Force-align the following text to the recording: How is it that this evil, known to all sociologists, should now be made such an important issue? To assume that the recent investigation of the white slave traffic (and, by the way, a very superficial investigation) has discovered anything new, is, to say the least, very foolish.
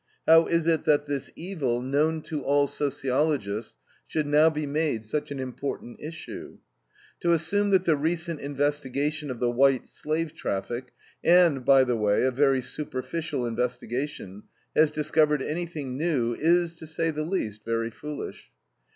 How 0.25 0.47
is 0.47 0.65
it 0.65 0.85
that 0.85 1.05
this 1.05 1.29
evil, 1.35 1.79
known 1.79 2.23
to 2.23 2.41
all 2.43 2.65
sociologists, 2.65 3.75
should 4.07 4.25
now 4.25 4.49
be 4.49 4.65
made 4.65 5.05
such 5.05 5.29
an 5.29 5.39
important 5.39 5.99
issue? 5.99 6.57
To 7.19 7.33
assume 7.33 7.69
that 7.69 7.85
the 7.85 7.95
recent 7.95 8.39
investigation 8.39 9.29
of 9.29 9.39
the 9.39 9.51
white 9.51 9.85
slave 9.85 10.33
traffic 10.33 10.85
(and, 11.23 11.63
by 11.63 11.83
the 11.83 11.95
way, 11.97 12.23
a 12.23 12.31
very 12.31 12.63
superficial 12.63 13.45
investigation) 13.45 14.41
has 14.75 14.89
discovered 14.89 15.43
anything 15.43 15.97
new, 15.99 16.33
is, 16.33 16.73
to 16.79 16.87
say 16.87 17.11
the 17.11 17.21
least, 17.23 17.63
very 17.63 17.91
foolish. 17.91 18.49